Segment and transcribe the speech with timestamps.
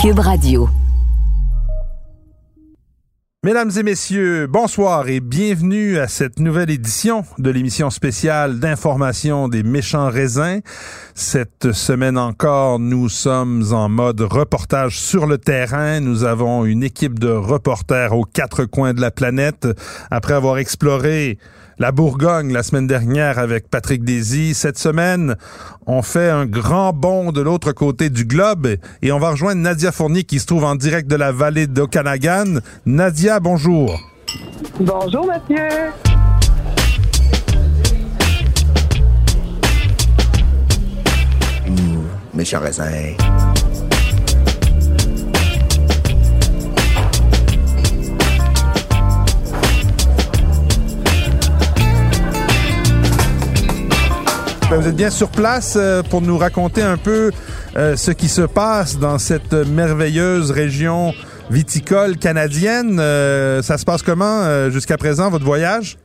[0.00, 0.66] Cube Radio.
[3.44, 9.62] Mesdames et messieurs, bonsoir et bienvenue à cette nouvelle édition de l'émission spéciale d'information des
[9.62, 10.60] méchants raisins.
[11.14, 16.00] Cette semaine encore, nous sommes en mode reportage sur le terrain.
[16.00, 19.68] Nous avons une équipe de reporters aux quatre coins de la planète.
[20.10, 21.36] Après avoir exploré
[21.80, 24.52] la Bourgogne la semaine dernière avec Patrick Désy.
[24.54, 25.36] Cette semaine,
[25.86, 28.68] on fait un grand bond de l'autre côté du globe
[29.00, 32.60] et on va rejoindre Nadia Fournier qui se trouve en direct de la vallée d'Okanagan.
[32.84, 33.98] Nadia, bonjour.
[34.78, 35.68] Bonjour, monsieur.
[41.66, 42.02] Mmh,
[42.34, 42.84] méchant raisin.
[42.90, 43.39] Ben,
[54.80, 57.32] vous êtes bien sur place euh, pour nous raconter un peu
[57.76, 61.12] euh, ce qui se passe dans cette merveilleuse région
[61.50, 62.98] viticole canadienne.
[62.98, 65.98] Euh, ça se passe comment jusqu'à présent, votre voyage?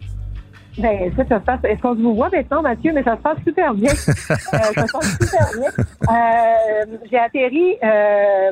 [0.78, 1.60] Ben, ça, ça se passe.
[1.64, 2.92] Est-ce qu'on vous voit maintenant, Mathieu?
[2.94, 3.92] Mais ça se passe super bien.
[3.96, 5.70] ça se passe super bien.
[7.10, 7.78] j'ai atterri,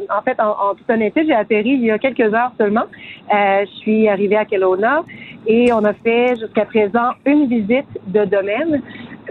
[0.10, 2.86] en fait, en, en, toute honnêteté, j'ai atterri il y a quelques heures seulement.
[3.30, 5.04] je suis arrivée à Kelowna
[5.48, 8.82] et on a fait jusqu'à présent une visite de domaine.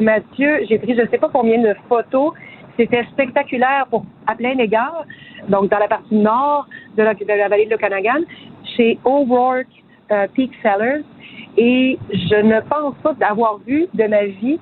[0.00, 2.32] Mathieu, j'ai pris je ne sais pas combien de photos.
[2.76, 5.04] C'était spectaculaire pour à plein égard.
[5.48, 8.20] Donc, dans la partie nord de la, vallée de l'Okanagan,
[8.76, 9.66] chez O'Rourke
[10.10, 11.04] euh, Peak Sellers.
[11.56, 14.58] Et je ne pense pas d'avoir vu de ma vie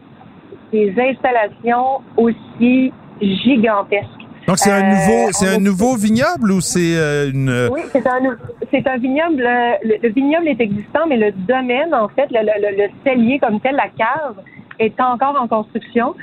[0.73, 4.09] des installations aussi gigantesques.
[4.47, 8.07] Donc c'est un nouveau, euh, c'est un nouveau vignoble ou c'est euh, une Oui, c'est
[8.07, 8.19] un
[8.71, 9.43] c'est un vignoble.
[9.83, 13.77] Le, vignoble est existant, mais le domaine, en fait, le, le, le cellier comme tel,
[13.77, 14.37] la cave,
[14.81, 16.15] est encore en construction.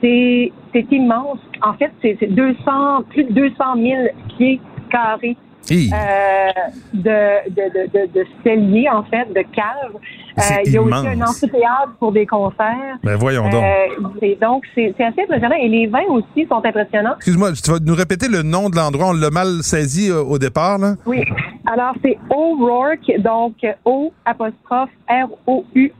[0.00, 1.38] C'est immense.
[1.62, 4.02] En fait, c'est 200, plus de 200 000
[4.36, 5.36] pieds carrés
[5.70, 6.50] euh,
[6.94, 9.92] de, de, de, de, cellier, en fait, de cave.
[10.38, 12.96] Euh, il y a aussi un amphithéâtre pour des concerts.
[13.02, 13.62] Ben voyons donc.
[13.62, 13.88] Euh,
[14.22, 15.56] et donc, c'est assez impressionnant.
[15.60, 17.16] Et les vins aussi sont impressionnants.
[17.16, 19.08] Excuse-moi, tu vas nous répéter le nom de l'endroit?
[19.08, 20.94] On l'a mal saisi euh, au départ, là?
[21.06, 21.22] Oui.
[21.70, 25.98] Alors, c'est O'Rourke, donc O apostrophe R-O-U-R-K-E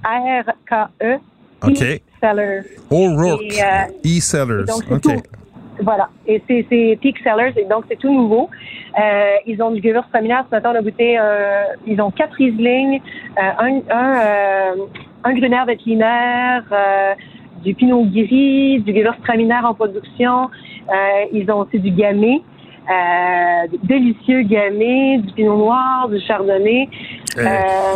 [1.62, 1.82] OK.
[1.82, 2.64] E-Sellers.
[2.90, 3.60] O'Rourke.
[4.04, 4.70] E-Sellers.
[4.90, 5.12] OK.
[5.82, 6.08] Voilà.
[6.26, 8.48] Et c'est Peak Sellers, et donc c'est tout nouveau.
[8.98, 10.40] Euh, ils ont du Gewürztraminer.
[10.50, 13.00] Ce matin, on a goûté, euh, ils ont quatre Riesling,
[13.38, 14.86] euh, un, un, euh,
[15.24, 17.14] un Gruner euh,
[17.62, 20.50] du Pinot Gris, du Gewürztraminer en production.
[20.88, 22.42] Euh, ils ont aussi du Gamay.
[22.88, 26.88] Euh, délicieux gamay, du pinot noir, du chardonnay.
[27.36, 27.44] Euh,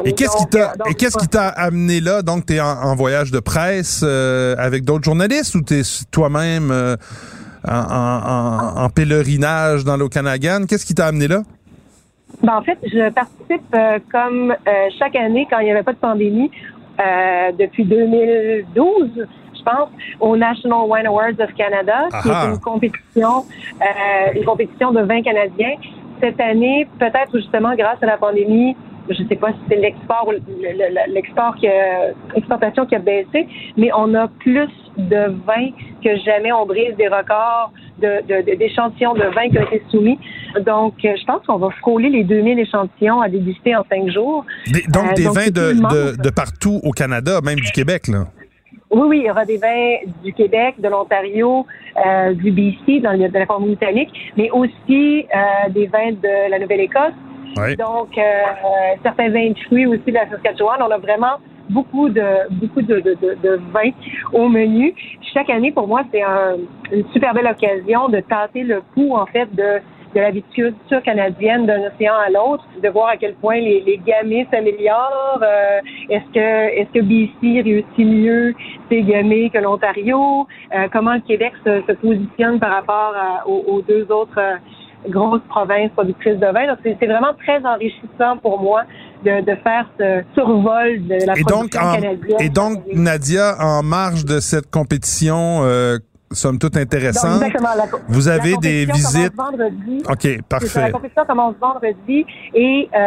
[0.04, 2.22] et qu'est-ce qui t'a et qu'est-ce qui t'a amené là?
[2.22, 6.70] Donc tu es en, voyage de presse euh, avec d'autres journalistes ou tu es toi-même
[7.66, 10.66] en, en, en, pèlerinage dans l'Okanagan?
[10.69, 11.43] Qu'est-ce qui t'a amené là?
[12.43, 13.76] Ben, en fait, je participe
[14.10, 14.54] comme
[14.98, 16.50] chaque année quand il n'y avait pas de pandémie
[17.59, 19.26] depuis 2012
[19.62, 19.88] je pense,
[20.20, 23.44] au National Wine Awards of Canada, qui est une compétition,
[23.81, 25.75] euh, une compétition de vins canadiens.
[26.20, 28.76] Cette année, peut-être justement grâce à la pandémie,
[29.08, 30.32] je ne sais pas si c'est l'export ou
[31.08, 31.66] l'export qui
[32.34, 33.46] l'exportation qui a baissé,
[33.76, 35.70] mais on a plus de vins
[36.04, 36.52] que jamais.
[36.52, 40.18] On brise des records d'échantillons de, de, vins qui ont été soumis.
[40.66, 44.44] Donc, je pense qu'on va frôler les 2000 échantillons à déguster en cinq jours.
[44.88, 48.26] donc, euh, des vins de, de, partout au Canada, même du Québec, là?
[48.90, 51.64] Oui, oui, il y aura des vins du Québec, de l'Ontario,
[52.04, 56.58] euh, du BC, dans le, de la Colombie-Britannique, mais aussi euh, des vins de la
[56.58, 57.14] Nouvelle-Écosse.
[57.56, 58.22] Donc, euh,
[59.02, 60.80] certains vins de fruits aussi de la Saskatchewan.
[60.80, 61.36] On a vraiment
[61.70, 63.90] beaucoup de beaucoup de, de, de, vins
[64.32, 64.94] au menu.
[65.34, 66.56] Chaque année, pour moi, c'est un,
[66.90, 69.80] une super belle occasion de tâter le pouls, en fait, de
[70.14, 73.98] de la viticulture canadienne d'un océan à l'autre, de voir à quel point les, les
[73.98, 75.40] gamay s'améliorent.
[75.42, 75.80] Euh,
[76.10, 78.54] est-ce que est-ce que BC réussit mieux
[78.90, 80.46] ses gamay que l'Ontario?
[80.74, 83.14] Euh, comment le Québec se, se, positionne par rapport
[83.46, 84.38] aux, deux autres
[85.06, 86.76] euh, grosses provinces productrices de vin.
[86.82, 88.82] c'est vraiment très enrichissant pour moi
[89.25, 92.37] de, de, faire ce survol de la production canadienne.
[92.40, 95.62] Et donc, Nadia, en marge de cette compétition,
[96.34, 97.40] somme toute intéressant.
[98.08, 99.34] Vous avez des visites.
[99.34, 100.02] Vendredi.
[100.08, 100.81] OK, parfait.
[100.81, 102.98] La compétition commence vendredi et, euh,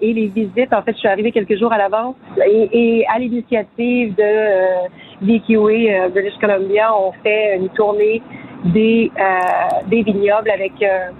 [0.00, 3.18] et les visites, en fait, je suis arrivée quelques jours à l'avance et, et, à
[3.18, 4.88] l'initiative de euh,
[5.22, 8.22] VQA euh, British Columbia, on fait une tournée
[8.64, 11.10] des, euh, des vignobles avec, euh,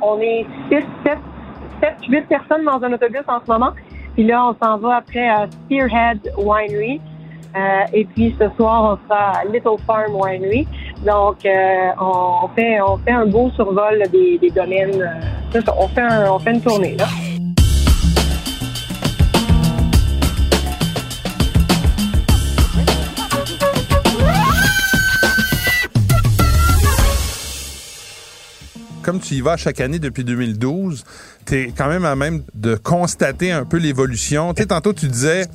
[0.00, 1.18] on est 6, 7,
[1.80, 3.70] 7, 8 personnes dans un autobus en ce moment.
[4.14, 7.00] Puis là, on s'en va après à Spearhead Winery.
[7.92, 10.66] Et puis ce soir, on sera à Little Farm Winery.
[11.06, 11.36] Donc,
[12.00, 15.08] on, fait, on fait un beau survol des, des domaines.
[15.54, 16.96] On, fait on fait une tournée.
[16.96, 17.06] Là.
[29.20, 31.04] Tu y vas chaque année depuis 2012,
[31.46, 34.54] tu es quand même à même de constater un peu l'évolution.
[34.54, 35.46] Tu tantôt tu disais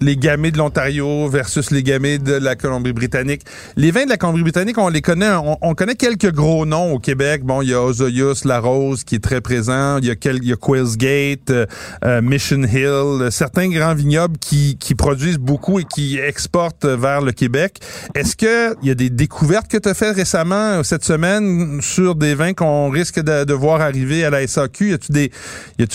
[0.00, 3.42] les gamets de l'Ontario versus les gamets de la Colombie-Britannique.
[3.76, 5.30] Les vins de la Colombie-Britannique, on les connaît,
[5.62, 7.44] on, connaît quelques gros noms au Québec.
[7.44, 10.40] Bon, il y a Ozoyus, La Rose qui est très présent, il y a, quel,
[10.42, 11.66] il euh,
[12.04, 17.78] euh, Mission Hill, certains grands vignobles qui, produisent beaucoup et qui exportent vers le Québec.
[18.14, 22.14] Est-ce que il y a des découvertes que tu as fait récemment cette semaine sur
[22.14, 24.90] des vins qu'on risque de, voir arriver à la SAQ?
[24.90, 25.30] Y a-tu des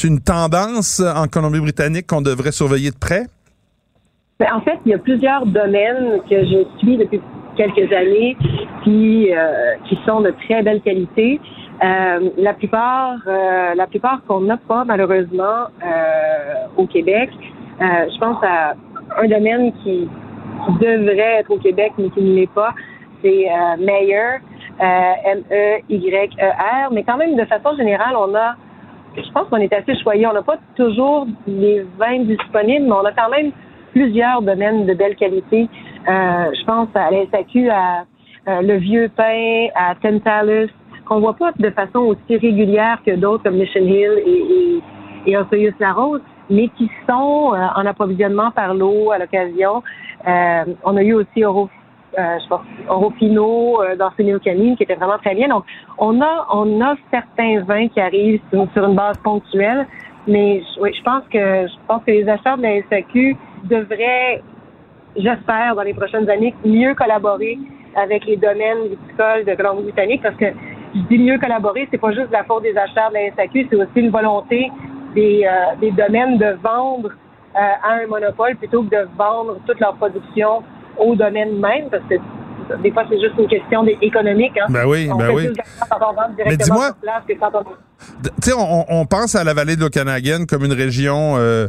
[0.04, 3.28] une tendance en Colombie-Britannique qu'on devrait surveiller de près?
[4.40, 7.22] Ben, en fait, il y a plusieurs domaines que je suis depuis
[7.56, 8.36] quelques années
[8.84, 11.40] qui, euh, qui sont de très belle qualité.
[11.84, 15.68] Euh, la plupart, euh, la plupart qu'on n'a pas malheureusement
[16.78, 17.30] au Québec.
[17.80, 18.74] je pense à
[19.22, 20.08] un domaine qui,
[20.80, 22.74] devrait être au Québec mais qui ne l'est pas,
[23.22, 23.48] c'est
[23.80, 24.40] Meyer,
[24.80, 26.92] M-E-Y-E-R.
[26.92, 28.56] Mais quand même, de façon générale, on a,
[29.18, 30.26] je pense qu'on est assez choyé.
[30.26, 33.52] On n'a pas toujours les vins disponibles, mais on a quand même
[33.94, 35.70] plusieurs domaines de belle qualité.
[36.08, 38.06] Euh, je pense à l'ISAQ, à
[38.48, 40.70] euh, le vieux pain, à Tentalus,
[41.06, 44.82] qu'on voit pas de façon aussi régulière que d'autres comme Mission Hill et,
[45.28, 45.38] et, et
[45.80, 45.96] La
[46.50, 49.82] mais qui sont euh, en approvisionnement par l'eau à l'occasion.
[50.26, 51.70] on a eu aussi Oro,
[52.18, 55.48] je pense, Oropino dans Canine qui était vraiment très bien.
[55.48, 55.64] Donc,
[55.98, 59.88] on a, on a certains vins qui arrivent sur, une base ponctuelle,
[60.28, 64.42] mais oui, je pense que je pense que les acheteurs de la SAQ devrait,
[65.16, 67.58] j'espère, dans les prochaines années, mieux collaborer
[67.96, 70.46] avec les domaines viticoles de Colombie-Britannique parce que
[70.96, 73.76] je dis mieux collaborer, c'est pas juste la faute des acheteurs de la SAQ, c'est
[73.76, 74.72] aussi une volonté
[75.16, 79.80] des, euh, des domaines de vendre euh, à un monopole plutôt que de vendre toute
[79.80, 80.64] leur production
[80.98, 82.16] au domaine même parce que
[82.82, 84.58] des fois, c'est juste une question économique.
[84.58, 84.68] Hein.
[84.70, 85.50] Ben oui, ben oui.
[86.46, 86.92] Mais dis-moi,
[87.26, 87.36] tu
[88.42, 91.68] sais, on, on, pense à la vallée de l'Okanagan comme une région euh,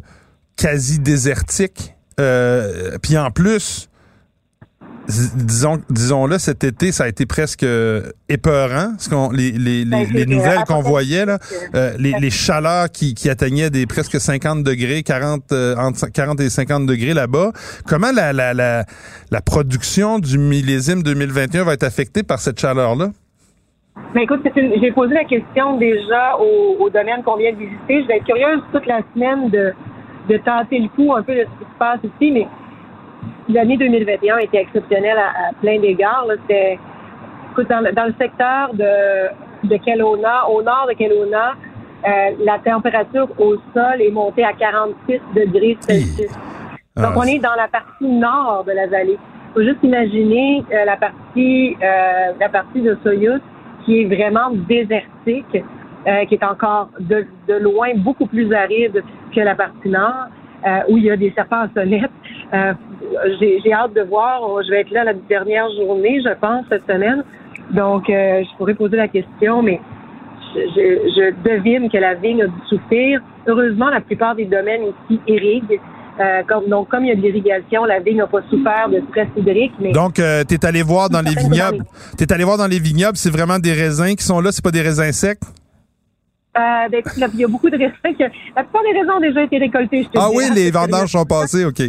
[0.56, 1.94] quasi désertique.
[2.20, 3.88] Euh, puis en plus,
[5.08, 7.66] disons, disons-le, cet été, ça a été presque
[8.28, 8.92] épeurant.
[8.98, 11.38] Ce qu'on, les, les, les, ben, nouvelles qu'on voyait, là,
[11.74, 16.40] euh, les, les, chaleurs qui, qui atteignaient des presque 50 degrés, 40, euh, entre 40
[16.40, 17.52] et 50 degrés là-bas.
[17.86, 18.84] Comment la, la, la,
[19.30, 23.10] la production du millésime 2021 va être affectée par cette chaleur-là?
[24.12, 28.02] Ben écoute, j'ai posé la question déjà au, au domaine qu'on vient de visiter.
[28.02, 29.72] Je vais être curieuse toute la semaine de
[30.28, 32.46] de tenter le coup un peu de ce qui se passe ici, mais
[33.48, 36.26] l'année 2021 était exceptionnelle à, plein d'égards.
[36.42, 36.78] C'était,
[37.56, 41.54] dans, dans, le secteur de, de Kelowna, au nord de Kelowna,
[42.06, 42.10] euh,
[42.44, 46.30] la température au sol est montée à 46 degrés Celsius.
[46.96, 47.02] Ah.
[47.02, 49.16] Donc, on est dans la partie nord de la vallée.
[49.16, 53.40] Il faut juste imaginer euh, la partie euh, la partie de Soyuz
[53.84, 55.62] qui est vraiment désertique,
[56.28, 59.02] qui est encore de, de loin beaucoup plus aride
[59.34, 60.28] que la partie nord,
[60.66, 62.10] euh, où il y a des serpents en sonnette.
[62.54, 62.72] Euh,
[63.30, 64.40] j'ai hâte de voir.
[64.64, 67.22] Je vais être là la dernière journée, je pense, cette semaine.
[67.70, 69.78] Donc, euh, je pourrais poser la question, mais
[70.54, 73.20] je, je, devine que la vigne a dû souffrir.
[73.46, 75.80] Heureusement, la plupart des domaines ici irriguent.
[76.48, 79.26] Comme, donc, comme il y a de l'irrigation, la vigne n'a pas souffert de stress
[79.36, 79.72] hydrique.
[79.80, 81.84] Mais donc, tu es allé voir dans les vignobles.
[82.16, 84.62] Tu es allé voir dans les vignobles, c'est vraiment des raisins qui sont là, c'est
[84.62, 85.40] pas des raisins secs?
[86.56, 87.02] Euh, ben,
[87.34, 87.92] il y a beaucoup de raisins.
[88.02, 88.24] Que,
[88.56, 90.04] la plupart des raisins ont déjà été récoltés.
[90.04, 91.80] Je te ah oui, les vendanges sont passées, OK.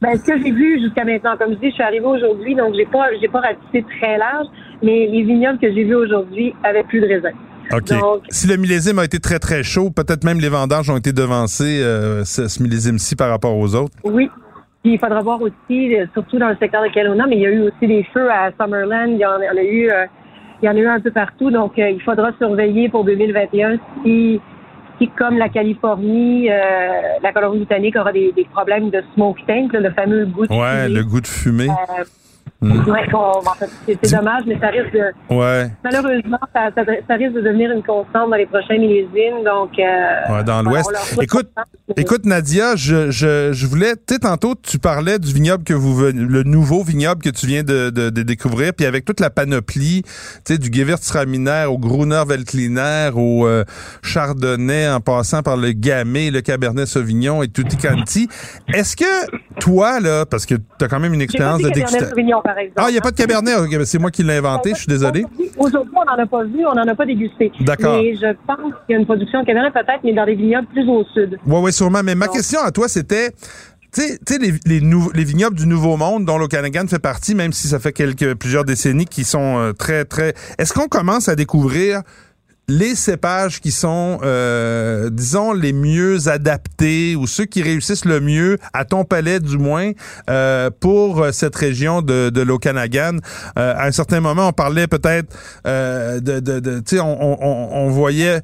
[0.00, 2.74] Ben, ce que j'ai vu jusqu'à maintenant, comme je dis, je suis arrivée aujourd'hui, donc
[2.74, 4.46] j'ai pas, j'ai pas ratissé très large,
[4.82, 7.36] mais les vignobles que j'ai vus aujourd'hui avaient plus de raisins.
[7.72, 7.92] OK.
[8.28, 11.80] si le millésime a été très, très chaud, peut-être même les vendanges ont été devancées,
[11.82, 13.94] euh, ce, millésime-ci, par rapport aux autres.
[14.04, 14.28] Oui.
[14.82, 17.46] Puis il faudra voir aussi, euh, surtout dans le secteur de Kelowna, mais il y
[17.46, 19.10] a eu aussi des feux à Summerland.
[19.10, 19.88] Il y en, a eu
[20.62, 23.78] il y en a eu un peu partout, donc euh, il faudra surveiller pour 2021
[24.04, 24.40] si,
[24.98, 29.90] si comme la Californie, euh, la Colombie-Britannique aura des, des, problèmes de smoke tank, le
[29.90, 30.94] fameux goût de ouais, fumée.
[30.94, 31.68] le goût de fumée.
[32.62, 32.88] Mm.
[32.88, 33.00] Ouais,
[33.86, 35.34] c'est dommage, mais ça risque de.
[35.34, 35.68] Ouais.
[35.82, 39.42] Malheureusement, ça, ça, risque de devenir une constante dans les prochains millésimes.
[39.44, 39.70] Donc.
[39.80, 40.88] Euh, ouais, dans l'Ouest.
[41.20, 41.50] Écoute,
[41.96, 43.94] écoute, Nadia, je, je, je voulais.
[44.06, 47.64] Tu sais, tantôt, tu parlais du vignoble que vous le nouveau vignoble que tu viens
[47.64, 50.10] de, de, de découvrir, puis avec toute la panoplie, tu
[50.44, 53.64] sais, du Gewürztraminer au Gruner Veltliner au euh,
[54.02, 58.28] Chardonnay, en passant par le Gamay, le Cabernet Sauvignon et Tutti Canti.
[58.72, 62.42] Est-ce que toi, là, parce que tu as quand même une expérience de dégustation.
[62.76, 63.54] Ah, il n'y a pas de Cabernet.
[63.84, 65.24] c'est moi qui l'ai inventé, je suis désolé.
[65.56, 67.52] Aujourd'hui, on n'en a pas vu, on n'en a pas dégusté.
[67.60, 68.00] D'accord.
[68.00, 70.68] Mais je pense qu'il y a une production de Cabernet peut-être, mais dans des vignobles
[70.68, 71.38] plus au sud.
[71.46, 72.02] Oui, oui, sûrement.
[72.02, 73.30] Mais ma question à toi, c'était
[73.94, 77.68] tu sais, les, les, les, vignobles du Nouveau Monde, dont l'Okanagan fait partie, même si
[77.68, 80.32] ça fait quelques plusieurs décennies qui sont euh, très, très...
[80.56, 82.00] Est-ce qu'on commence à découvrir
[82.68, 88.58] les cépages qui sont, euh, disons, les mieux adaptés ou ceux qui réussissent le mieux,
[88.72, 89.92] à ton palais du moins,
[90.30, 93.18] euh, pour cette région de, l'Okanagan.
[93.56, 98.40] à un certain moment, on parlait peut-être de, de, de on, voyait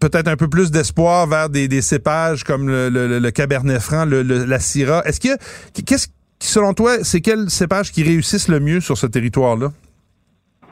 [0.00, 4.22] peut-être un peu plus d'espoir vers des, cépages comme le, le, le Cabernet Franc, le,
[4.22, 5.02] la Syrah.
[5.04, 5.36] Est-ce que,
[5.82, 6.08] qu'est-ce,
[6.40, 9.72] selon toi, c'est quels cépages qui réussissent le mieux sur ce territoire-là?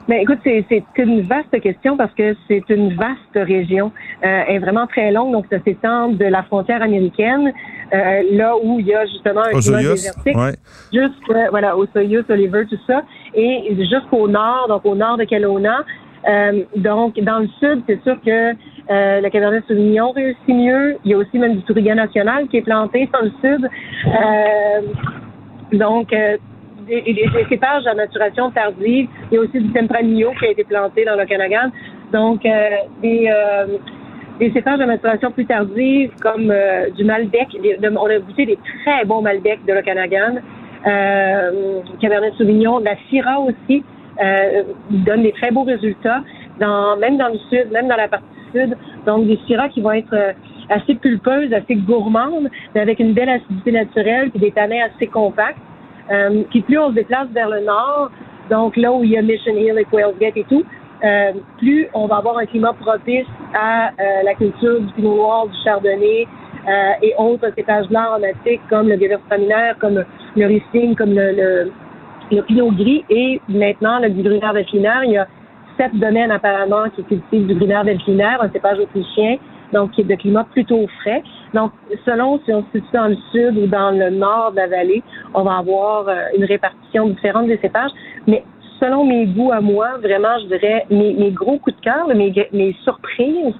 [0.08, 3.92] Mais écoute, c'est une vaste question parce que c'est une vaste région.
[4.24, 7.52] Euh, elle est vraiment très longue, donc ça s'étend de la frontière américaine,
[7.92, 11.48] euh, là où il y a justement un climat désertique, ouais.
[11.50, 13.02] voilà, au Soyuz, Oliver, tout ça,
[13.34, 15.84] et jusqu'au nord, donc au nord de Kelowna.
[16.28, 20.96] Euh, donc, dans le sud, c'est sûr que euh, le Cabernet Sauvignon réussit mieux.
[21.04, 23.68] Il y a aussi même du Touriga national qui est planté dans le sud.
[24.06, 24.80] Euh,
[25.72, 26.14] donc,
[26.90, 29.08] euh, des, cépages à maturation tardive.
[29.30, 31.70] Il y a aussi du Tempranillo qui a été planté dans le Canada.
[32.12, 32.68] Donc, euh,
[33.02, 33.30] des,
[34.38, 36.52] des cépages à maturation plus tardive comme
[36.96, 37.48] du Malbec.
[37.82, 40.36] on a goûté des très bons Malbec de l'Okanagan.
[40.86, 43.82] Euh, Cabernet Sauvignon, la Syrah aussi
[44.22, 46.22] euh, donne des très beaux résultats,
[46.60, 48.76] même dans le sud, même dans la partie sud.
[49.04, 50.32] Donc, des syrahs qui vont être euh,
[50.68, 55.58] assez pulpeuses, assez gourmandes, mais avec une belle acidité naturelle, puis des tanins assez compacts.
[56.10, 58.10] Euh, puis plus on se déplace vers le nord,
[58.50, 60.64] donc là où il y a Mission Hill et Quails Gate et tout,
[61.04, 65.46] euh, plus on va avoir un climat propice à euh, la culture du pinot noir,
[65.46, 66.26] du chardonnay
[66.68, 70.04] euh, et autres cépages blancs aromatiques comme le Gewürztraminer, comme
[70.36, 71.72] le Riesling, comme le, le,
[72.30, 75.04] le pinot gris et maintenant le gruyère veltliner.
[75.04, 75.26] Il y a
[75.76, 79.36] sept domaines apparemment qui cultivent du gruyère veltliner, un cépage autrichien,
[79.72, 81.22] donc qui est de climat plutôt frais.
[81.54, 81.72] Donc,
[82.04, 85.02] selon si on se situe dans le sud ou dans le nord de la vallée,
[85.34, 87.90] on va avoir euh, une répartition différente des cépages.
[88.26, 88.44] Mais
[88.80, 92.32] selon mes goûts à moi, vraiment, je dirais, mes, mes gros coups de cœur, mes,
[92.52, 93.54] mes surprises,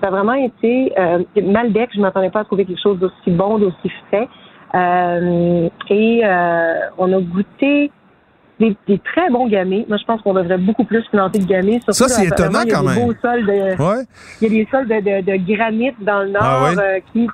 [0.00, 1.90] ça a vraiment été euh, Malbec.
[1.94, 4.28] Je m'attendais pas à trouver quelque chose d'aussi bon, d'aussi frais.
[4.74, 7.90] Euh, et euh, on a goûté
[8.60, 9.86] des, très bons gamets.
[9.88, 11.80] Moi, je pense qu'on devrait beaucoup plus planter de gamets.
[11.88, 13.14] Ça, c'est étonnant quand même.
[14.40, 17.26] Il y a des sols de, de, granit dans le ah nord euh, qui,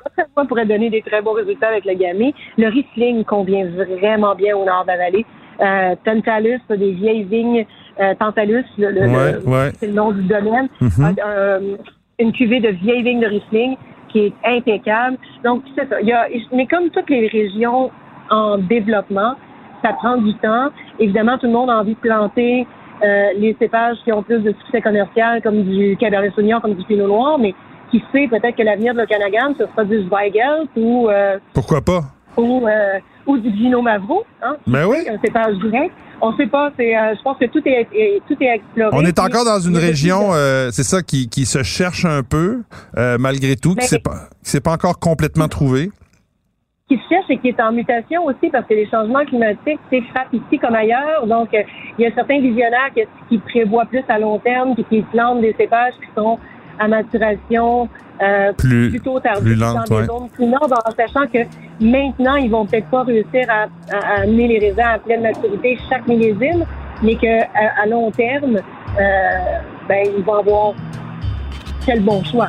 [0.48, 2.32] pourraient donner des très bons résultats avec le gamay.
[2.56, 3.66] Le Riesling convient
[4.00, 5.26] vraiment bien au nord de la vallée.
[5.60, 7.66] Euh, Tantalus, des vieilles vignes.
[8.00, 10.68] Euh, Tantalus, le, c'est le nom du domaine.
[10.80, 11.16] Mm-hmm.
[11.24, 11.76] Euh,
[12.18, 13.76] une cuvée de vieilles vignes de Riesling
[14.10, 15.16] qui est impeccable.
[15.44, 16.00] Donc, c'est ça.
[16.00, 17.90] Il y a, mais comme toutes les régions
[18.30, 19.34] en développement,
[19.82, 20.70] ça prend du temps.
[20.98, 22.66] Évidemment, tout le monde a envie de planter
[23.02, 26.84] euh, les cépages qui ont plus de succès commercial, comme du Cabernet Sauvignon, comme du
[26.84, 27.54] Pinot Noir, mais
[27.90, 31.08] qui sait peut-être que l'avenir de l'Okanagan, ce sera du Zweigelt ou...
[31.08, 32.04] Euh, Pourquoi pas?
[32.36, 34.56] Ou, euh, ou du Vino Mavro, hein?
[34.66, 34.98] Ben oui.
[35.08, 35.90] Un cépage grec.
[36.20, 37.86] On sait pas, c'est, euh, je pense que tout est,
[38.26, 38.90] tout est exploré.
[38.92, 42.62] On est encore dans une région, euh, c'est ça, qui, qui se cherche un peu,
[43.18, 44.28] malgré tout, qui ne s'est pas,
[44.64, 45.90] pas encore complètement trouvé
[46.88, 50.02] qui se cherche et qui est en mutation aussi parce que les changements climatiques, c'est
[50.02, 51.26] frappent ici comme ailleurs.
[51.26, 51.62] Donc, euh,
[51.98, 55.40] il y a certains visionnaires qui, qui, prévoient plus à long terme et qui plantent
[55.40, 56.38] des cépages qui sont
[56.78, 57.88] à maturation
[58.22, 61.38] euh, plus, plutôt tardive dans des zones plus nord, en sachant que
[61.80, 66.06] maintenant, ils vont peut-être pas réussir à, à, amener les raisins à pleine maturité chaque
[66.06, 66.64] millésime,
[67.02, 67.42] mais que
[67.82, 69.00] à, long terme, euh,
[69.88, 70.74] ben, ils vont avoir
[71.84, 72.48] quel bon choix.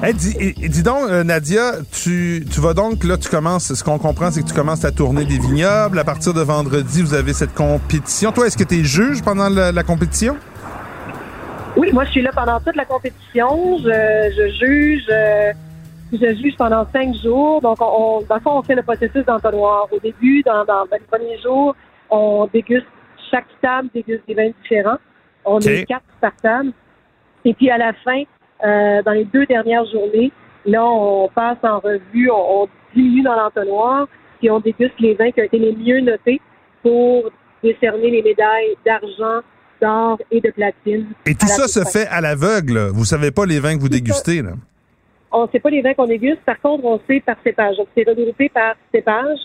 [0.00, 4.30] Hey, dis, donc, euh, Nadia, tu, tu vas donc, là, tu commences, ce qu'on comprend,
[4.30, 5.98] c'est que tu commences à tourner des vignobles.
[5.98, 8.30] À partir de vendredi, vous avez cette compétition.
[8.30, 10.36] Toi, est-ce que tu es juge pendant la, compétition?
[11.76, 13.78] Oui, moi, je suis là pendant toute la compétition.
[13.78, 15.04] Je, juge.
[15.10, 15.52] Euh,
[16.12, 17.60] je juge pendant cinq jours.
[17.60, 19.88] Donc, on, dans le fond, on fait le processus d'entonnoir.
[19.90, 21.74] Au début, dans, dans, les premiers jours,
[22.08, 22.86] on déguste,
[23.32, 24.98] chaque table déguste des vins différents.
[25.44, 26.70] On est quatre par table.
[27.44, 28.22] Et puis, à la fin,
[28.64, 30.32] euh, dans les deux dernières journées,
[30.66, 35.40] là, on passe en revue, on, diminue dans l'entonnoir, puis on déguste les vins qui
[35.40, 36.40] ont été les mieux notés
[36.82, 37.30] pour
[37.62, 39.44] décerner les médailles d'argent,
[39.80, 41.06] d'or et de platine.
[41.26, 42.88] Et tout ça se fait à l'aveugle.
[42.92, 44.52] Vous savez pas les vins que vous dégustez, là?
[45.30, 46.40] On ne sait pas les vins qu'on déguste.
[46.46, 47.76] Par contre, on sait par cépage.
[47.76, 49.38] Donc, c'est regroupé par cépage.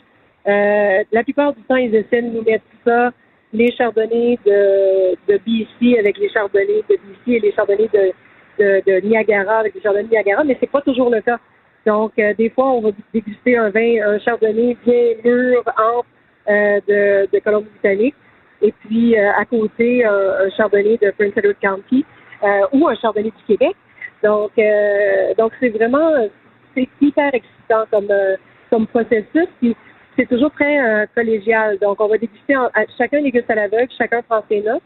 [0.47, 3.11] Euh, la plupart du temps, ils essaient de nous mettre ça,
[3.51, 8.13] les chardonnays de, de BC avec les chardonnays de BC et les chardonnays de
[8.59, 11.39] de, Niagara avec des chardonnays de Niagara, mais c'est pas toujours le cas.
[11.85, 16.07] Donc, euh, des fois, on va déguster un vin, un chardonnay bien mûr, ample
[16.49, 18.15] euh, de, de Colombie-Britannique,
[18.61, 22.05] et puis euh, à côté, un chardonnay de Prince Edward County
[22.73, 23.75] ou un chardonnay du Québec.
[24.23, 24.51] Donc,
[25.37, 26.11] donc c'est vraiment,
[26.75, 28.09] c'est hyper excitant comme,
[28.69, 29.47] comme processus.
[29.59, 29.75] Puis,
[30.15, 31.77] c'est toujours très collégial.
[31.79, 32.55] Donc, on va déguster,
[32.97, 34.83] chacun déguste à l'aveugle, chacun prend ses notes.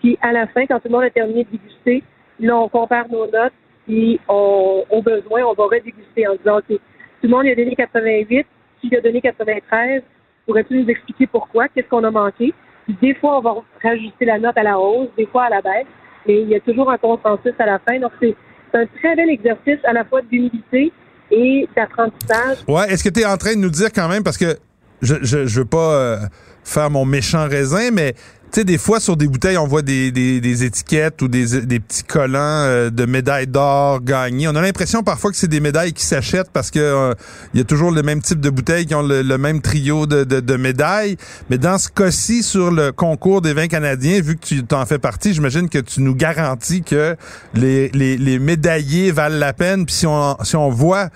[0.00, 2.02] Puis, à la fin, quand tout le monde a terminé de déguster,
[2.40, 3.52] Là, on compare nos notes,
[3.86, 6.78] puis on, au besoin, on va redéguster en disant, OK, tout
[7.22, 8.46] le monde a donné 88,
[8.80, 10.02] qui a donné 93,
[10.46, 12.54] pourrais-tu nous expliquer pourquoi, qu'est-ce qu'on a manqué?
[12.84, 15.60] Puis des fois, on va rajuster la note à la hausse, des fois à la
[15.60, 15.86] baisse,
[16.26, 17.98] mais il y a toujours un consensus à la fin.
[17.98, 18.34] Donc, c'est
[18.72, 20.92] un très bel exercice à la fois d'humilité
[21.30, 22.58] et d'apprentissage.
[22.66, 24.56] Ouais, est-ce que tu es en train de nous dire quand même, parce que
[25.02, 26.16] je je, je veux pas euh,
[26.64, 28.20] faire mon méchant raisin, mais tu
[28.52, 32.04] sais, des fois, sur des bouteilles, on voit des, des, étiquettes ou des, des petits
[32.04, 34.48] collants euh, de médailles d'or gagnées.
[34.48, 37.14] On a l'impression parfois que c'est des médailles qui s'achètent parce que euh,
[37.54, 40.24] il y a toujours le même type de bouteilles qui ont le, même trio de,
[40.24, 41.16] de, médailles.
[41.48, 44.98] Mais dans ce cas-ci, sur le concours des vins canadiens, vu que tu t'en fais
[44.98, 47.16] partie, j'imagine que tu nous garantis que
[47.54, 49.86] les, les, les médaillés valent la peine.
[49.86, 51.08] Puis si on, si on voit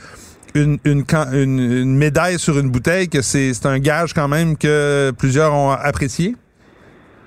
[0.55, 5.53] une, une, une, médaille sur une bouteille, que c'est un gage quand même que plusieurs
[5.53, 6.37] ont apprécié?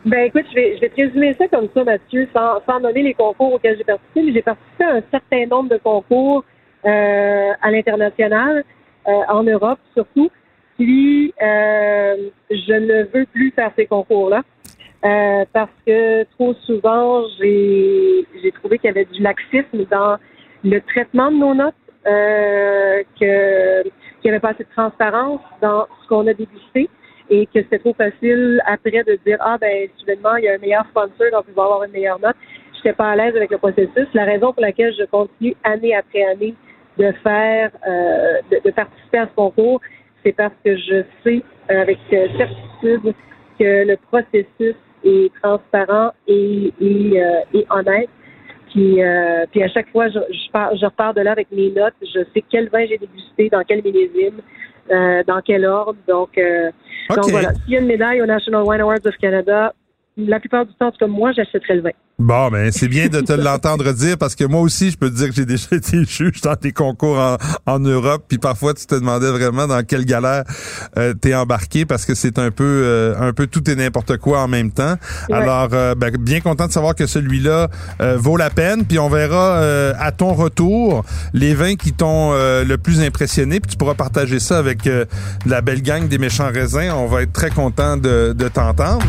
[0.08, 3.04] Ben écoute, je vais, je vais te résumer ça comme ça, Mathieu, sans, sans nommer
[3.04, 6.46] les concours auxquels j'ai participé, mais j'ai participé à un certain nombre de concours
[6.86, 8.64] euh, à l'international,
[9.06, 10.30] euh, en Europe surtout.
[10.78, 14.44] Puis euh, je ne veux plus faire ces concours-là.
[15.04, 20.16] Euh, parce que trop souvent, j'ai j'ai trouvé qu'il y avait du laxisme dans
[20.64, 25.86] le traitement de nos notes, euh, que qu'il n'y avait pas assez de transparence dans
[26.02, 26.90] ce qu'on a dégusté
[27.30, 30.58] et que c'était trop facile après de dire ah ben soudainement il y a un
[30.58, 32.36] meilleur sponsor donc il va avoir une meilleure note.
[32.74, 34.08] Je n'étais pas à l'aise avec le processus.
[34.14, 36.54] La raison pour laquelle je continue année après année
[36.98, 39.82] de faire euh, de, participer à ce concours,
[40.24, 43.14] c'est parce que je sais euh, avec certitude
[43.60, 48.10] que le processus est transparent et, et, euh, et honnête.
[48.72, 51.94] Puis, euh, puis à chaque fois, je, je, je repars de là avec mes notes.
[52.02, 54.42] Je sais quel vin j'ai dégusté, dans quel millésime,
[54.92, 55.96] euh, dans quel ordre.
[56.08, 56.40] Donc,
[57.16, 57.54] donc voilà.
[57.54, 59.74] S'il y a une médaille au National Wine Awards of Canada,
[60.18, 61.92] la plupart du temps, comme moi, j'achèterais le vin.
[62.20, 65.16] Bon, ben c'est bien de te l'entendre dire parce que moi aussi, je peux te
[65.16, 68.88] dire que j'ai déjà été juge dans des concours en, en, Europe, puis parfois tu
[68.88, 70.44] te demandais vraiment dans quelle galère
[70.98, 74.42] euh, t'es embarqué parce que c'est un peu euh, un peu tout et n'importe quoi
[74.42, 74.96] en même temps.
[75.32, 77.70] Alors, euh, ben, bien content de savoir que celui-là
[78.02, 79.60] euh, vaut la peine, puis on verra
[80.00, 84.58] à ton retour les vins qui t'ont le plus impressionné, puis tu pourras partager ça
[84.58, 84.90] avec
[85.46, 86.92] la belle gang des méchants raisins.
[86.96, 89.06] On va être très content de, de t'entendre.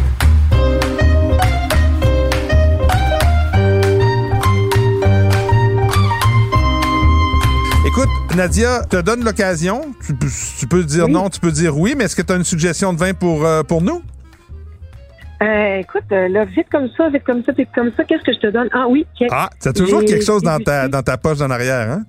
[8.39, 9.81] Nadia, te donne l'occasion.
[10.07, 12.93] Tu, peux dire non, tu peux dire oui, mais est-ce que tu as une suggestion
[12.93, 14.01] de vin pour, euh, pour nous?
[15.43, 18.33] Euh, écoute, euh, là, vite comme ça, vite comme ça, vite comme ça, qu'est-ce que
[18.33, 18.69] je te donne?
[18.73, 19.05] Ah oui.
[19.33, 22.05] Ah, tu as toujours quelque chose dans ta, dans ta poche en arrière, hein?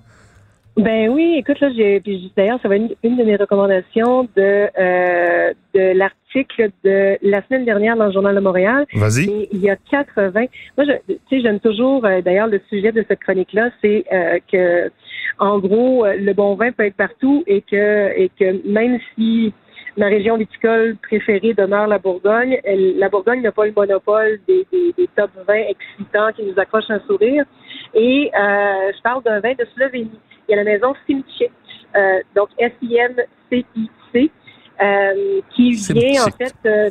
[0.76, 2.02] Ben oui, écoute, là, j'ai,
[2.36, 7.64] d'ailleurs, ça va être une, de mes recommandations de, euh, de l'article de la semaine
[7.64, 8.86] dernière dans le Journal de Montréal.
[8.94, 9.48] Vas-y.
[9.52, 10.32] il y a 80.
[10.32, 14.04] Moi, je, tu sais, j'aime toujours, d'ailleurs, le sujet de cette chronique-là, c'est
[14.50, 14.90] que
[15.40, 19.52] en gros, euh, le bon vin peut être partout et que, et que même si
[19.96, 24.92] ma région viticole préférée demeure la Bourgogne, la Bourgogne n'a pas le monopole des, des,
[24.96, 27.44] des, top 20 excitants qui nous accrochent un sourire.
[27.94, 30.20] Et euh, je parle d'un vin de Slovénie.
[30.50, 31.48] Il y a la maison Simčić,
[31.96, 34.30] euh, donc S-I-M-C-I-C,
[34.82, 36.54] euh, qui vient en fait...
[36.66, 36.90] Euh,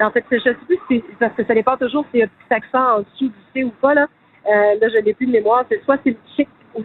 [0.00, 2.26] En fait, je ne sais plus si parce que ça dépend toujours s'il y a
[2.26, 4.06] un petit accent en dessous du C ou pas, là.
[4.46, 5.64] Euh, là, je n'ai plus de mémoire.
[5.68, 6.84] C'est soit Simčić ou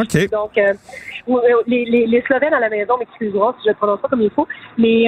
[0.00, 0.30] OK.
[0.30, 0.52] Donc,
[1.66, 4.30] les, les, les Slovènes à la maison m'excuseront si je ne prononce pas comme il
[4.30, 4.48] faut,
[4.78, 5.06] mais,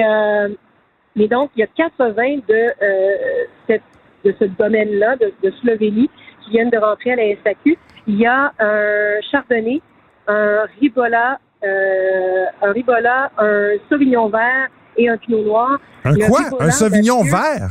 [1.15, 3.83] mais donc, il y a 80 de, euh, cette,
[4.25, 6.09] de ce domaine-là, de, de Slovénie,
[6.43, 7.77] qui viennent de rentrer à la SAQ.
[8.11, 9.81] Il y a un chardonnay,
[10.27, 15.77] un ribola, euh, un ribola, un sauvignon vert et un pinot noir.
[16.05, 16.39] Un Le quoi?
[16.39, 17.69] ribola, Un sauvignon vert?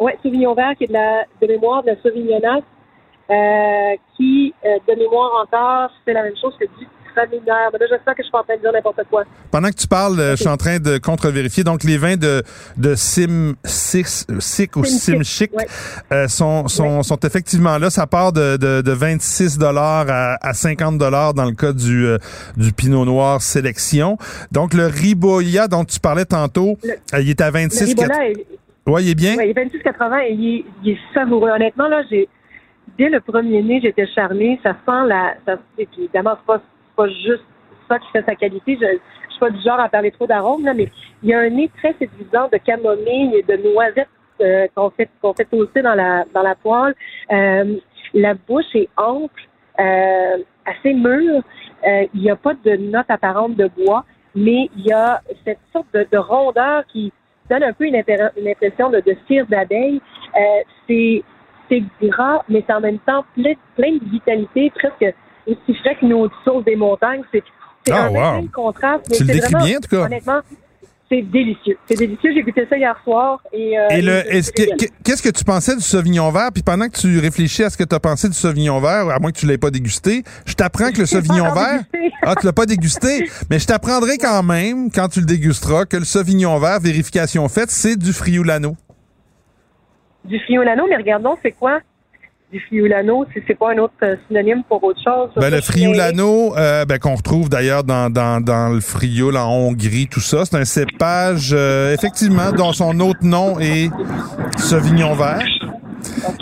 [0.00, 2.64] Oui, Sauvignon vert, qui est de, la, de mémoire de la Sauvignonasse,
[3.30, 7.70] euh, qui, euh, de mémoire encore, c'est la même chose que du Mais là,
[8.14, 9.24] que je suis en train de dire n'importe quoi.
[9.50, 11.64] Pendant que tu parles, euh, je suis en train de contre-vérifier.
[11.64, 12.42] Donc, les vins de,
[12.76, 15.66] de Sim, Six, Sick ou Sim Chic, Sim Chic ouais.
[16.12, 17.90] euh, sont, sont, sont effectivement là.
[17.90, 22.06] Ça part de, de, de 26 dollars à, à 50 dollars dans le cas du,
[22.06, 22.18] euh,
[22.56, 24.18] du Pinot Noir Sélection.
[24.52, 27.84] Donc, le Riboya dont tu parlais tantôt, Le- euh, il est à Le 26.
[27.84, 28.46] Ribola, est,
[28.86, 29.36] Ouais, il est bien?
[29.36, 31.48] ouais, il est 26,80 et il est, il est savoureux.
[31.50, 32.28] Honnêtement, là, j'ai,
[32.98, 34.60] dès le premier nez, j'étais charmée.
[34.62, 36.60] Ça sent la, ça, et puis évidemment, c'est pas,
[36.94, 37.44] c'est pas juste
[37.88, 38.78] ça qui fait sa qualité.
[38.80, 40.88] Je, je suis pas du genre à parler trop d'arômes, mais
[41.22, 44.08] il y a un nez très séduisant de camomille et de noisettes
[44.40, 46.94] euh, qu'on fait, qu'on fait toaster dans la, dans la poêle.
[47.32, 47.76] Euh,
[48.14, 49.42] la bouche est ample,
[49.80, 51.42] euh, assez mûre.
[51.86, 54.04] Euh, il n'y a pas de note apparente de bois,
[54.34, 57.12] mais il y a cette sorte de, de rondeur qui
[57.50, 60.00] donne un peu une, une impression de, de cire d'abeille.
[60.36, 60.40] Euh,
[60.86, 61.22] c'est
[61.68, 65.14] c'est gras, mais c'est en même temps plein, plein de vitalité, presque
[65.46, 67.22] aussi frais qu'une autre source des montagnes.
[67.32, 67.42] C'est
[67.86, 68.48] c'est Ah, un wow.
[68.52, 69.04] contraste.
[69.10, 70.04] mais Tu le c'est décris vraiment- bien, en tout cas.
[70.06, 70.40] Honnêtement,
[71.10, 71.76] c'est délicieux.
[71.86, 72.32] C'est délicieux.
[72.34, 73.40] J'ai goûté ça hier soir.
[73.52, 76.48] Et, euh, Et le, et- est-ce que, que- qu'est-ce que tu pensais du Sauvignon vert?
[76.52, 79.18] Puis pendant que tu réfléchis à ce que tu as pensé du Sauvignon vert, à
[79.18, 81.82] moins que tu l'aies pas dégusté, je t'apprends que le Sauvignon vert,
[82.22, 85.98] ah, tu l'as pas dégusté, mais je t'apprendrai quand même, quand tu le dégusteras, que
[85.98, 88.76] le Sauvignon vert, vérification faite, c'est du Friulano.
[90.24, 91.80] Du friolano, mais regardons, c'est quoi
[92.52, 93.24] du friolano?
[93.32, 95.30] Si c'est pas un autre euh, synonyme pour autre chose.
[95.36, 100.06] Ben, le Friulano, euh, ben, qu'on retrouve d'ailleurs dans, dans, dans le Frioul en Hongrie,
[100.08, 103.90] tout ça, c'est un cépage, euh, effectivement, dont son autre nom est
[104.58, 105.42] Sauvignon vert.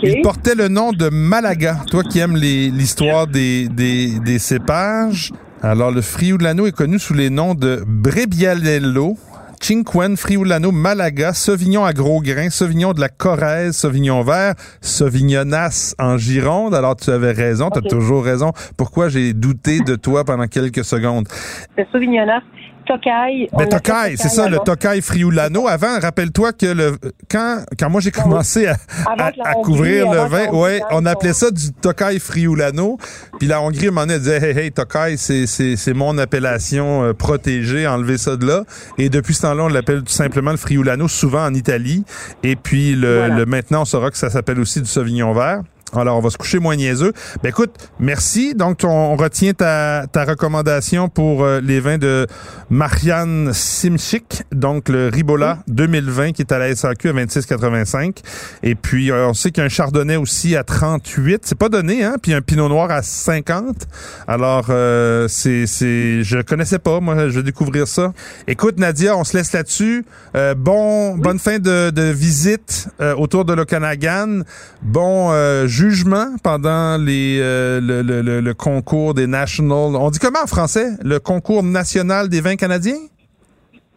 [0.03, 1.77] Il portait le nom de Malaga.
[1.89, 5.31] Toi qui aimes les- l'histoire des, des, des cépages.
[5.61, 9.17] Alors, le Friulano est connu sous les noms de Brebialello,
[9.63, 16.17] Cinquen, Friulano, Malaga, Sauvignon à gros grains, Sauvignon de la Corrèze, Sauvignon vert, Sauvignonas en
[16.17, 16.75] Gironde.
[16.75, 18.51] Alors, tu avais raison, tu as toujours raison.
[18.75, 21.29] Pourquoi j'ai douté de toi pendant quelques secondes?
[21.77, 22.41] C'est Sauvignonas.
[22.85, 23.49] Tokai.
[23.57, 24.59] Ben, Tokai, c'est ça, le.
[24.59, 25.67] Tokai Friulano.
[25.67, 26.97] Avant, rappelle-toi que le
[27.29, 31.51] quand quand moi j'ai commencé à, à, Hongrie, couvrir le vin, ouais, on appelait ça
[31.51, 32.97] du Tokai Friulano.
[33.39, 37.87] Puis la Hongrie, elle disait hey hey Tokai, c'est c'est c'est mon appellation euh, protégée,
[37.87, 38.63] enlevez ça de là.
[38.97, 42.03] Et depuis ce temps-là, on l'appelle tout simplement le Friulano, souvent en Italie.
[42.43, 43.35] Et puis le, Voilà.
[43.35, 45.61] le maintenant, on saura que ça s'appelle aussi du Sauvignon vert.
[45.95, 47.13] Alors, on va se coucher moins niaiseux.
[47.43, 48.55] Ben écoute, merci.
[48.55, 52.27] Donc, on, on retient ta, ta recommandation pour euh, les vins de
[52.69, 58.17] Marianne Simchik, donc le Ribola 2020 qui est à la SAQ à 26,85.
[58.63, 61.41] Et puis, euh, on sait qu'il y a un Chardonnay aussi à 38.
[61.43, 62.15] C'est pas donné, hein?
[62.21, 63.87] Puis un Pinot Noir à 50.
[64.27, 66.99] Alors, euh, c'est, c'est, je connaissais pas.
[66.99, 68.13] Moi, je vais découvrir ça.
[68.47, 70.05] Écoute, Nadia, on se laisse là-dessus.
[70.35, 74.41] Euh, bon, bonne fin de, de visite euh, autour de l'Okanagan.
[74.81, 79.95] Bon euh, jugement pendant les euh, le, le, le, le concours des National.
[79.95, 80.91] On dit comment en français?
[81.03, 82.99] Le concours national des vins canadiens?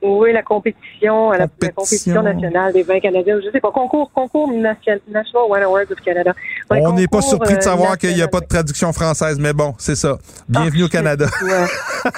[0.07, 2.23] Oui, la compétition, la- la, Compétition.
[2.23, 3.39] nationale des vins canadiens.
[3.45, 6.33] Je sais pas, concours, concours nation- National Wine Awards of Canada.
[6.71, 9.39] Ouais, On n'est pas surpris de euh, savoir qu'il n'y a pas de traduction française,
[9.41, 10.19] mais bon, c'est ça.
[10.49, 11.27] Bienvenue au Ah, Canada.
[11.43, 12.13] Ouais.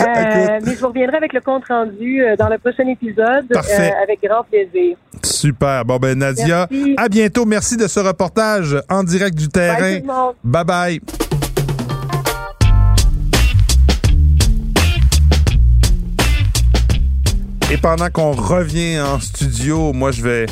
[0.00, 3.90] Euh, mais je vous reviendrai avec le compte rendu euh, dans le prochain épisode Parfait.
[3.92, 4.96] euh, avec grand plaisir.
[5.22, 5.84] Super.
[5.84, 6.94] Bon ben Nadia, Merci.
[6.96, 7.44] à bientôt.
[7.46, 9.78] Merci de ce reportage en direct du terrain.
[9.80, 10.34] Bye tout le monde.
[10.44, 11.27] Bye bye.
[17.70, 20.46] Et pendant qu'on revient en studio, moi je vais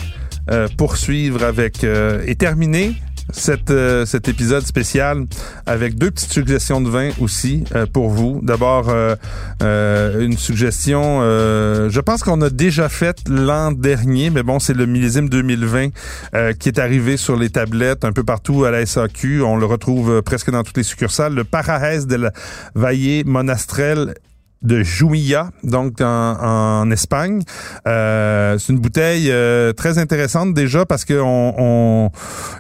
[0.51, 2.95] euh, poursuivre avec euh, et terminer
[3.31, 5.25] cette, euh, cet épisode spécial
[5.65, 8.41] avec deux petites suggestions de vin aussi euh, pour vous.
[8.43, 9.17] D'abord, euh,
[9.63, 14.75] euh, une suggestion, euh, je pense qu'on a déjà fait l'an dernier, mais bon, c'est
[14.75, 15.89] le millésime 2020
[16.35, 19.43] euh, qui est arrivé sur les tablettes un peu partout à la SAQ.
[19.43, 21.35] On le retrouve presque dans toutes les succursales.
[21.35, 22.33] Le Parajes de la
[22.75, 24.15] Valle Monastrel
[24.63, 27.43] de Jumilla, donc en, Espagne.
[27.87, 31.15] Euh, c'est une bouteille euh, très intéressante déjà parce que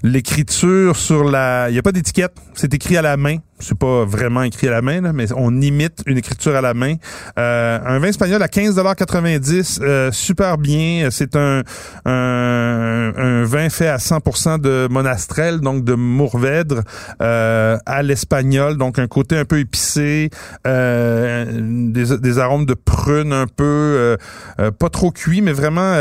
[0.02, 3.38] l'écriture sur la, il y a pas d'étiquette, c'est écrit à la main.
[3.58, 6.74] C'est pas vraiment écrit à la main, là, mais on imite une écriture à la
[6.74, 6.94] main.
[7.38, 11.08] Euh, un vin espagnol à 15,90 euh, super bien.
[11.10, 11.62] C'est un,
[12.04, 16.82] un, un, vin fait à 100% de monastrel, donc de Mourvèdre,
[17.22, 20.30] euh, à l'espagnol, donc un côté un peu épicé,
[20.66, 21.44] euh,
[21.90, 24.16] des, des, arômes de prune un peu, euh,
[24.60, 25.94] euh, pas trop cuit, mais vraiment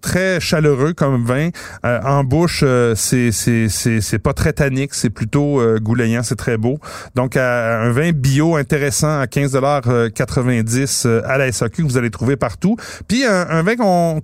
[0.00, 1.50] très chaleureux comme vin.
[1.82, 6.75] en bouche, c'est pas très tannique, c'est plutôt goulayant, c'est très beau.
[7.14, 12.36] Donc, un vin bio intéressant à 15,90 euh, à la SAQ que vous allez trouver
[12.36, 12.76] partout.
[13.08, 14.20] Puis, un, vin qu'on,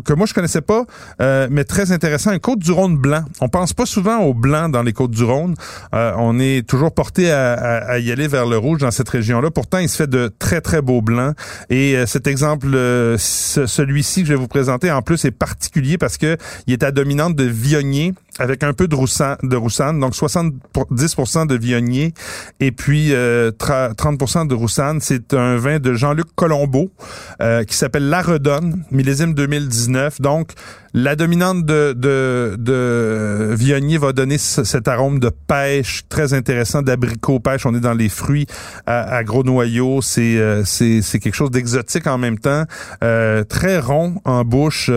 [0.00, 0.84] que moi, je connaissais pas,
[1.20, 3.22] euh, mais très intéressant, un Côte-du-Rhône blanc.
[3.40, 5.54] On pense pas souvent au blanc dans les Côtes-du-Rhône.
[5.94, 9.50] Euh, on est toujours porté à, y aller vers le rouge dans cette région-là.
[9.50, 11.34] Pourtant, il se fait de très, très beaux blancs.
[11.68, 12.68] Et cet exemple,
[13.18, 16.36] celui-ci que je vais vous présenter, en plus, est particulier parce que
[16.66, 21.46] il est à dominante de Viognier avec un peu de roussanne, de roussanne donc 70%
[21.46, 22.14] de Viognier
[22.58, 25.00] et puis 30% euh, de roussanne.
[25.00, 26.90] C'est un vin de Jean-Luc Colombo
[27.42, 30.20] euh, qui s'appelle La Redonne, millésime 2019.
[30.20, 30.52] Donc,
[30.94, 37.66] la dominante de, de, Viognier va donner cet arôme de pêche très intéressant, d'abricot pêche.
[37.66, 38.46] On est dans les fruits
[38.86, 40.02] à, gros noyaux.
[40.02, 42.64] C'est, euh, c'est, quelque chose d'exotique en même temps.
[43.00, 44.90] très rond en bouche.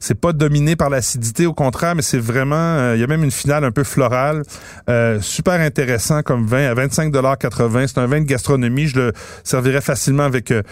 [0.00, 3.24] c'est pas dominé par l'acidité, au contraire, mais c'est vraiment euh, il y a même
[3.24, 4.42] une finale un peu florale.
[4.88, 8.86] Euh, super intéressant comme vin à 25,80 C'est un vin de gastronomie.
[8.86, 10.62] Je le servirais facilement avec euh,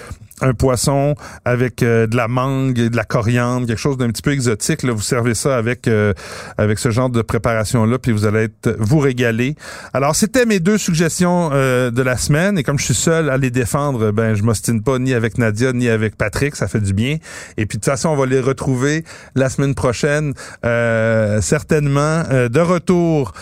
[0.43, 4.23] un poisson avec euh, de la mangue et de la coriandre, quelque chose d'un petit
[4.23, 4.83] peu exotique.
[4.83, 6.13] Là, vous servez ça avec euh,
[6.59, 9.55] avec ce genre de préparation là, puis vous allez être vous régaler.
[9.95, 13.37] Alors c'était mes deux suggestions euh, de la semaine et comme je suis seul à
[13.37, 16.93] les défendre, ben je m'ostine pas ni avec Nadia ni avec Patrick, ça fait du
[16.93, 17.17] bien.
[17.57, 23.33] Et puis de toute façon, on va les retrouver la semaine prochaine, certainement de retour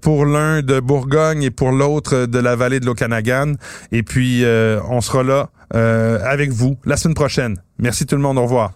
[0.00, 3.54] pour l'un de Bourgogne et pour l'autre de la vallée de l'Okanagan.
[3.92, 4.44] Et puis
[4.88, 7.56] on sera là avec vous la semaine prochaine.
[7.78, 8.38] Merci tout le monde.
[8.38, 8.72] Au revoir.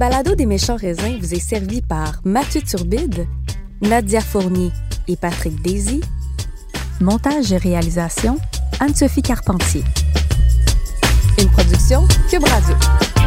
[0.00, 3.26] Balado des méchants raisins vous est servi par Mathieu Turbide,
[3.82, 4.70] Nadia Fournier
[5.08, 6.00] et Patrick Daisy.
[7.02, 8.38] Montage et réalisation,
[8.80, 9.84] Anne-Sophie Carpentier.
[11.38, 13.19] Une production Cube Radio.